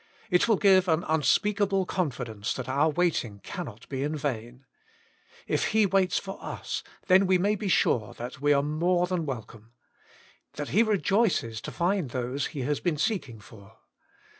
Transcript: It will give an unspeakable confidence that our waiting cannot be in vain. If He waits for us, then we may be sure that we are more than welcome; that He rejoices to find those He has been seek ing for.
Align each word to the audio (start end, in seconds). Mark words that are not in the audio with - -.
It 0.31 0.47
will 0.47 0.55
give 0.57 0.87
an 0.87 1.03
unspeakable 1.03 1.85
confidence 1.85 2.55
that 2.55 2.67
our 2.67 2.89
waiting 2.89 3.37
cannot 3.43 3.87
be 3.87 4.01
in 4.01 4.15
vain. 4.17 4.65
If 5.45 5.65
He 5.67 5.85
waits 5.85 6.17
for 6.17 6.43
us, 6.43 6.81
then 7.05 7.27
we 7.27 7.37
may 7.37 7.53
be 7.53 7.67
sure 7.67 8.15
that 8.15 8.41
we 8.41 8.51
are 8.51 8.63
more 8.63 9.05
than 9.05 9.27
welcome; 9.27 9.73
that 10.53 10.69
He 10.69 10.81
rejoices 10.81 11.61
to 11.61 11.71
find 11.71 12.09
those 12.09 12.47
He 12.47 12.61
has 12.61 12.79
been 12.79 12.97
seek 12.97 13.29
ing 13.29 13.41
for. 13.41 13.77